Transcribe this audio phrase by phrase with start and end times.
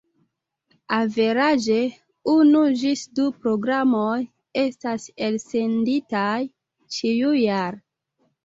[0.95, 1.75] Averaĝe
[2.33, 4.17] unu ĝis du programoj
[4.63, 6.37] estas elsenditaj
[6.99, 7.81] ĉiujare.